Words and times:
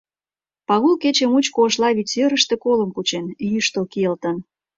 Пагул 0.67 0.95
кече 1.03 1.25
мучко 1.31 1.59
Ошла 1.67 1.89
вӱд 1.95 2.07
серыште 2.13 2.55
колым 2.63 2.89
кучен, 2.95 3.25
йӱштыл 3.51 3.85
кийылтын. 3.91 4.35